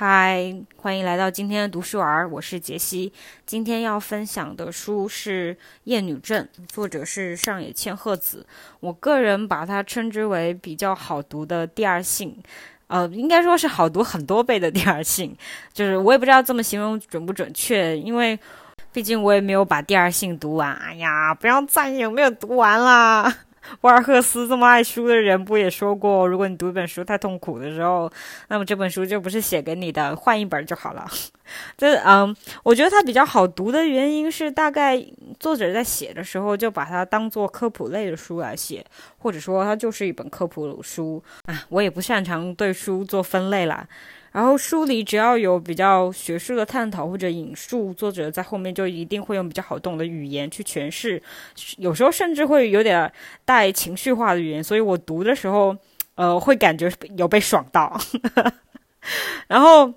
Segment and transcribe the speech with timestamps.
[0.00, 3.12] 嗨，欢迎来到今天的读书儿，我是杰西。
[3.44, 5.52] 今天要分享的书是
[5.84, 8.46] 《厌女症》，作者是上野千鹤子。
[8.78, 12.40] 我个人把它称之为比较好读的第二性，
[12.86, 15.36] 呃，应该说是好读很多倍的第二性。
[15.72, 18.38] 就是我也不知道这么形容准不准确，因为
[18.92, 20.72] 毕竟我也没有把第二性读完。
[20.76, 23.36] 哎呀，不要在意有没有读完啦。
[23.82, 28.10] 沃尔赫斯这么爱书的人，不也说过，如果你读一本书太痛苦的时候，
[28.48, 31.06] 那么这本书就不是写给你的，换一本就好了。
[31.76, 35.02] 这嗯，我觉得它比较好读的原因是，大概
[35.40, 38.84] 作者在写的时候就把它当做科普类的书来写，
[39.18, 41.64] 或者说它就是一本科普书啊。
[41.70, 43.86] 我也不擅长对书做分类啦。
[44.38, 51.20] 然后书里只要有比较学术的探讨或者引述，作者在后面就一定会用比较好懂的语言去诠释，
[51.78, 53.12] 有时候甚至会有点
[53.44, 55.76] 带情绪化的语言，所以我读的时候，
[56.14, 58.00] 呃，会感觉有被爽到。
[59.48, 59.92] 然后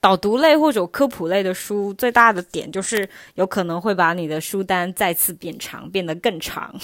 [0.00, 6.74] 导读类或者科普类的书，最大的点就是有可能会把你的书单再次变长，变得更长。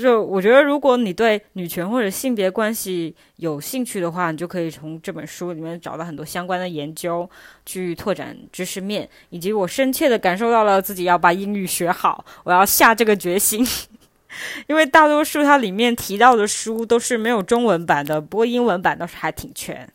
[0.00, 7.28] 就我觉得，如果你对女权或者性别关系有兴趣的话，你就可以从这本书里面找到很多相关的研究，
[7.66, 9.08] 去拓展知识面。
[9.30, 13.66] 以及我深切的感受到了自己要把英语学好，我要下这个决心。
[14.68, 19.88] 因为大多数它里面提到的书都是没有中文版的，不过英文版倒是还挺全。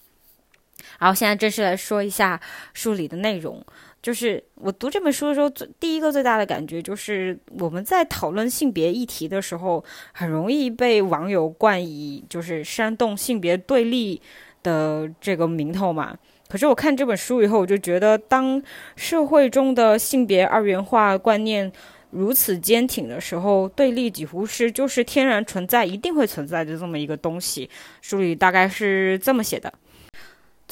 [1.04, 2.40] 然后现在正式来说一下
[2.74, 3.62] 书里的内容。
[4.02, 14.22] 就是我读这本书的时候，最第一个最大的感觉就是，我们在讨论性别议题的时候，很容易被网友冠以就是煽动性别对立
[14.62, 16.18] 的这个名头嘛。
[16.48, 18.64] 可是我看这本书以后，我就觉得，当
[18.96, 21.70] 社会中的性别二元化观念
[22.12, 27.70] 如此坚挺的时候，对立几乎是就是天然存在、一定会存在的这么一个东西。
[28.02, 29.74] 书里大概是这么写的。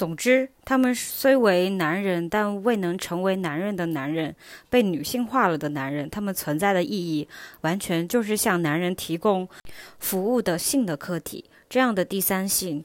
[0.02, 4.35] 总之，他们虽为男人，但未能成为男人的男人，
[4.67, 7.27] 被女性化了的男人，他们存在的意义，
[7.61, 9.48] 完全就是向男人提供
[9.99, 12.83] 服务的性的客体，这样的第三性。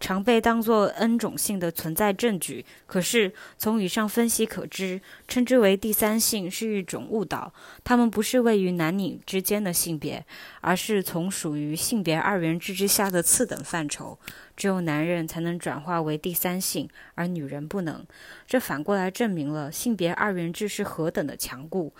[0.00, 7.52] 常被当作 N 种性的存在证据，可是从以上分析可知，称之为第三性是一种误导。
[7.84, 10.24] 它们不是位于男女之间的性别，
[10.62, 14.18] 而是从属于性别二元制之下的次等范畴。
[14.56, 18.04] 只有男人才能转化为第三性，而女人不能。
[18.46, 21.92] 这反过来证明了性别二元制是何等的强固。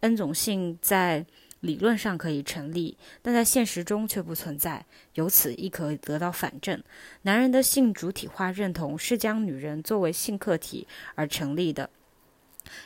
[0.00, 1.26] N 种性在。
[1.60, 4.84] 理论上可以成立，但在现实中却不存在。
[5.14, 6.82] 由此亦可以得到反证：
[7.22, 11.90] 男人的性主体化认同是将女人作为性客体而成立的。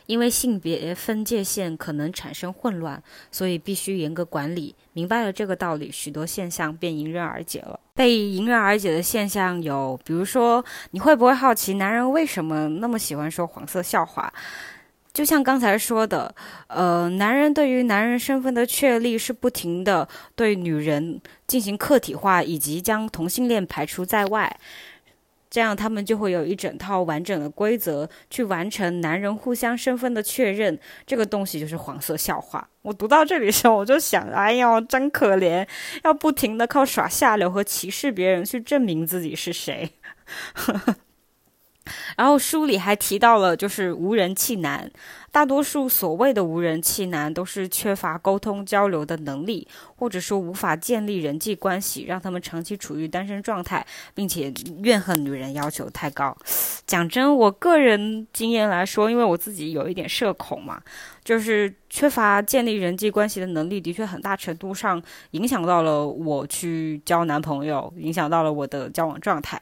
[0.06, 4.72] 因为性别分界线可能产生混乱，所以必须严格管理。
[4.92, 7.80] 明白了这个道理，许多现象便迎刃而解了。
[7.92, 14.32] 被迎刃而解的现象有，比如说，你会不会好奇男人为什么那么喜欢说黄色笑话？
[15.12, 16.34] 就像刚才说的，
[16.68, 24.58] 呃，男人对于男人身份的确立是不停的对女人进行客体化，以及将同性恋排除在外，
[25.50, 30.78] 这样他们就会有一整套完整的规则去完成男人互相身份的确认。
[31.06, 32.66] 这个东西就是黄色笑话。
[32.80, 35.68] 我读到这里的时候，我就想，哎呦，真可怜，
[36.04, 39.90] 要不停的靠耍下流和歧视别人去证明自己是谁。
[40.54, 40.96] 呵呵
[42.16, 44.90] 然后书里还提到了，就是无人气男。
[45.30, 49.66] 大多数所谓的无人气男，都是缺乏沟通交流的能力，
[49.96, 56.36] 或者说无法建立人际关系，让他们长期处于单身状态，并且怨恨女人要求太高。
[56.86, 60.82] 讲真，我个人经验来说，因为我自己有一点社恐嘛，
[61.24, 69.58] 就是缺乏建立人际关系的能力，的确很大程度上影响到了我去交男朋友，影响到了我的交往状态。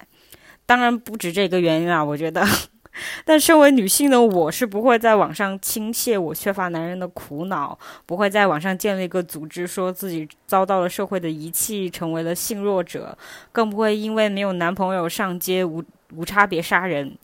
[0.71, 2.47] 当然不止这个原因啊，我觉得。
[3.27, 7.77] 但身为女性的我，是不会在网上倾泻我缺乏男人的苦恼，
[8.07, 13.19] 不会在网上建立一个组织，说自己遭到了社会的遗弃，成为了性弱者，
[13.51, 15.83] 更不会因为没有男朋友上街无
[16.15, 17.19] 无差别杀人。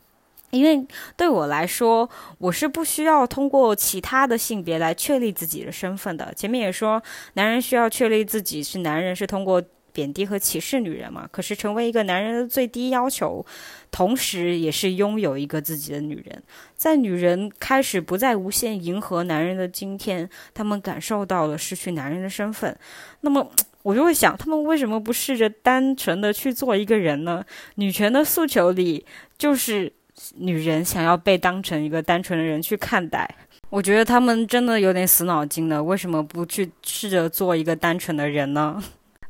[0.50, 0.84] 因为
[1.16, 6.34] 对我来说，我是不需要通过其他的性别来确立自己的身份的。
[6.34, 7.00] 前面也说，
[7.34, 9.62] 男人需要确立自己是男人，是通过。
[9.96, 11.26] 贬低和歧视女人嘛？
[11.32, 13.42] 可是成为一个男人的最低要求，
[13.90, 16.42] 同时也是拥有一个自己的女人。
[16.74, 22.76] 在女人开始不再无限迎合男人的今天，他们感受到了失去男人的身份。
[23.22, 23.50] 那么
[23.82, 27.42] 我就会想，他们为什么不试着单纯的去做一个人呢？
[27.76, 29.06] 女权的诉求里，
[29.38, 29.90] 就是
[30.34, 33.34] 女人想要被当成一个单纯的人去看待。
[33.70, 35.82] 我觉得他们真的有点死脑筋了。
[35.82, 38.82] 为什么不去试着做一个单纯的人呢？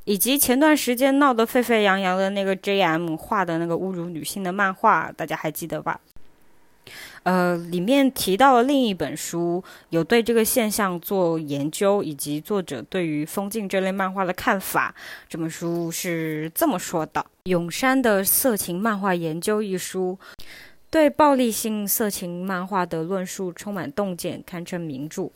[0.07, 6.01] 以及前段时间闹得沸沸扬扬的那个 J.M 画的那个侮辱女性的漫画，大家还记得吧？
[7.25, 14.95] 呃，里面提到了另一本书，有对这个现象做研究，以及作者对于封禁这类漫画的看法。
[15.29, 20.17] 这本书是这么说的：永山的《色情漫画研究》一书，
[20.89, 25.33] 对暴力性色情漫画的论述充满洞见，堪称名著。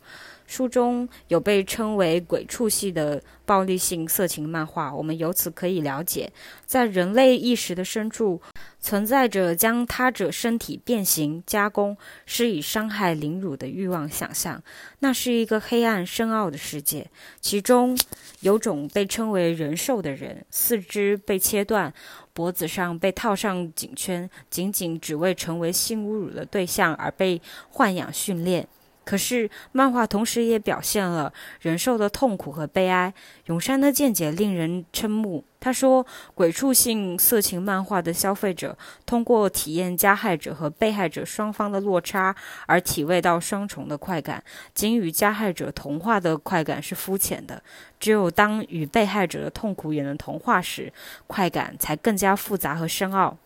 [0.50, 6.32] 书中有被称为“鬼畜系”的暴力性色情漫画，我们由此可以了解，
[6.66, 8.42] 在人类意识的深处
[8.80, 14.60] 存在着将他者身体变形、加工，施以伤害、凌辱的欲望想象。
[14.98, 17.08] 那是一个黑暗深奥的世界，
[17.40, 17.96] 其中
[18.40, 21.94] 有种被称为人兽的人，四肢被切断，
[22.32, 27.40] 脖子上被套上颈圈，仅仅只为成为性侮辱的对象而被
[27.72, 28.66] 豢养训练。
[29.10, 33.12] 可是，漫画同时也表现了人兽的痛苦和悲哀。
[33.46, 35.44] 永山的见解令人瞠目。
[35.58, 42.32] 他说：“鬼畜性色情漫画的消费者，通过体验加害者和被害者双方的落差，
[42.66, 44.40] 而体味到双重的快感。
[44.74, 47.60] 仅与加害者同化的快感是肤浅的，
[47.98, 50.92] 只有当与被害者的痛苦也能同化时，
[51.26, 53.36] 快感才更加复杂和深奥。”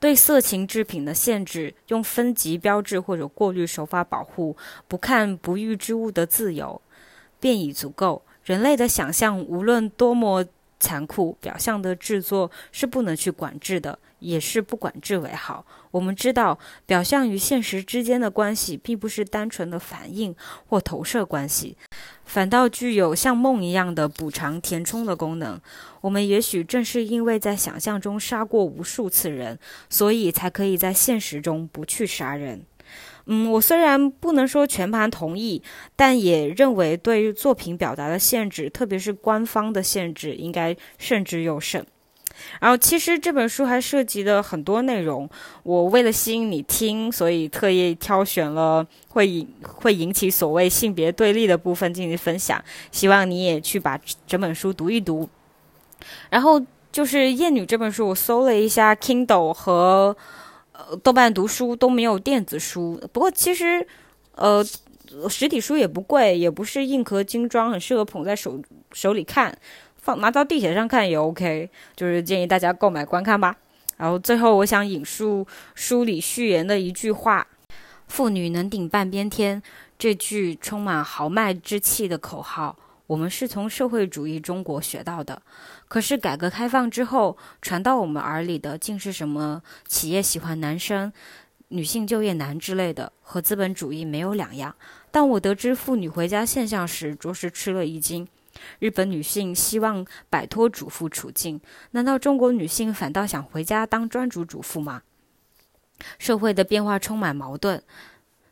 [0.00, 4.56] 对色情制品的限制，用分级标志或者过滤手法保护
[4.86, 6.80] 不看不育之物的自由，
[7.38, 8.22] 便已足够。
[8.44, 10.44] 人类的想象无论多么
[10.80, 15.66] 残酷，表象的制作是不能去管制的，也是不管制为好。
[15.90, 20.34] 我们知道，表象与现实之间的关系，并不是单纯的反应
[20.68, 21.76] 或投射关系。
[22.24, 25.60] 反倒具有像梦一样的补偿填充的功能。
[26.00, 29.58] 我们也许正是因为在想象中杀过无数次人，
[29.88, 32.62] 所以才可以在现实中不去杀人。
[33.26, 35.62] 嗯，我虽然不能说全盘同意，
[35.94, 41.84] 但也认为对于作品表达的限制，特别是官方的限制，应该慎之又慎。
[42.60, 45.28] 然后，其实这本书还涉及了很多内容。
[45.64, 52.62] 我为了吸引你听，所以特意挑选了会引会引起所谓性别对立的部分进行分享。
[52.92, 55.28] 希望你也去把整本书读一读。
[56.30, 56.60] 然后
[56.90, 60.16] 就是《厌女》这本书，我搜了一下，Kindle 和
[60.72, 63.00] 呃豆瓣读书都没有电子书。
[63.12, 63.86] 不过其实，
[64.34, 64.64] 呃，
[65.28, 68.60] 实体书也不贵，也不是硬壳精装，很适合捧在手
[68.92, 69.56] 手里看。
[69.96, 73.56] 放拿到地铁上看也 OK，就是建议大家购买观看吧。
[73.96, 77.46] 然后最后，我想引述书里序言的一句话
[78.08, 79.62] ：“妇女能顶半边天。”
[79.98, 82.76] 这句充满豪迈之气的口号，
[83.08, 85.42] 我们是从社会主义中国学到的。
[85.88, 91.12] 可是改革开放之后，传到我们耳里的竟是什么企业喜欢男生、
[91.68, 94.76] 女性就业难之类的，和资本主义没有两样。
[95.10, 98.28] 当我得知妇女回家现象时，着实吃了一惊。
[98.78, 101.60] 日本女性希望摆脱主妇处境，
[101.92, 105.02] 难道中国女性反倒想回家当专职主妇吗？
[106.18, 107.82] 社会的变化充满矛盾，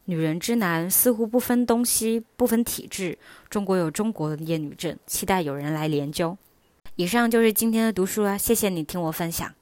[0.07, 3.19] 女人之难似乎不分东西，不分体质。
[3.51, 6.37] 中国有中国的厌女症，期待有人来研究。
[6.95, 9.53] 以上就是今天的读书了，谢谢你听我分享。